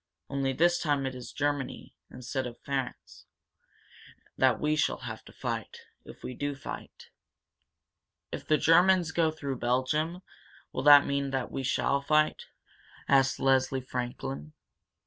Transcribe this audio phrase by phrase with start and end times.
[0.31, 3.27] Only this time it is Germany, instead of France,
[4.35, 7.11] that we shall have to fight if we do fight."
[8.31, 10.23] "If the Germans go through Belgium,
[10.73, 12.47] will that mean that we shall fight?"
[13.07, 14.53] asked Leslie Franklin.